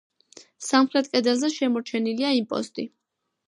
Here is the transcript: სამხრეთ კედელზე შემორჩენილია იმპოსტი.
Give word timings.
სამხრეთ 0.67 1.11
კედელზე 1.11 1.53
შემორჩენილია 1.59 2.35
იმპოსტი. 2.41 2.91